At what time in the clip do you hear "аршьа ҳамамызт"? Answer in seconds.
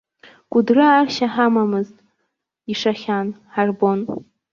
0.87-1.95